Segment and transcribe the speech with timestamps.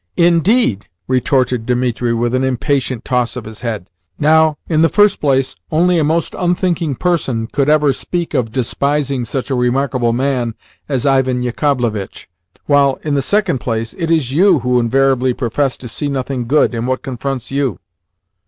[0.17, 3.87] "Indeed?" retorted Dimitri with an impatient toss of his head.
[4.17, 9.25] "Now, in the first place, only a most unthinking person could ever speak of DESPISING
[9.25, 10.55] such a remarkable man
[10.89, 12.27] as Ivan Yakovlevitch,
[12.65, 16.73] while, in the second place, it is YOU who invariably profess to see nothing good
[16.73, 17.77] in what confronts you."